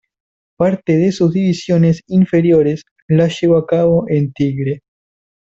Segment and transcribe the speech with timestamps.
[0.57, 4.81] Parte de sus divisiones inferiores las llevó a cabo en Tigre.